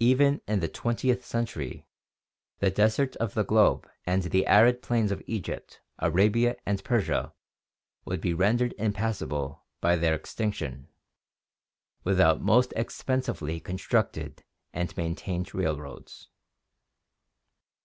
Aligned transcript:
Even 0.00 0.40
in 0.48 0.58
the 0.58 0.66
twentieth 0.66 1.24
century, 1.24 1.86
the 2.58 2.68
deserts 2.68 3.14
of 3.18 3.34
the 3.34 3.44
globe 3.44 3.88
and 4.04 4.24
the 4.24 4.44
arid 4.48 4.82
plains 4.82 5.12
of 5.12 5.22
Egypt, 5.28 5.80
Arabia 6.00 6.56
and 6.66 6.82
Persia 6.82 7.32
would 8.04 8.20
be 8.20 8.34
rendered 8.34 8.74
impassable 8.76 9.62
by 9.80 9.94
their 9.94 10.16
extinction, 10.16 10.88
without 12.02 12.38
the 12.38 12.44
most 12.44 12.72
expensively 12.74 13.60
constructed 13.60 14.42
and 14.72 14.96
maintained 14.96 15.54
railroads. 15.54 16.28